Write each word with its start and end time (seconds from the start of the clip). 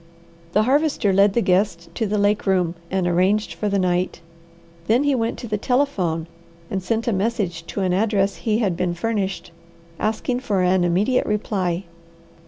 The 0.53 0.63
Harvester 0.63 1.13
led 1.13 1.33
the 1.33 1.43
guest 1.43 1.87
to 1.93 2.07
the 2.07 2.17
lake 2.17 2.47
room 2.47 2.73
and 2.89 3.05
arranged 3.05 3.53
for 3.53 3.69
the 3.69 3.77
night. 3.77 4.19
Then 4.87 5.03
he 5.03 5.13
went 5.13 5.37
to 5.37 5.47
the 5.47 5.59
telephone 5.59 6.25
and 6.71 6.81
sent 6.81 7.07
a 7.07 7.13
message 7.13 7.67
to 7.67 7.81
an 7.81 7.93
address 7.93 8.37
he 8.37 8.57
had 8.57 8.75
been 8.75 8.95
furnished, 8.95 9.51
asking 9.99 10.39
for 10.39 10.63
an 10.63 10.83
immediate 10.83 11.27
reply. 11.27 11.83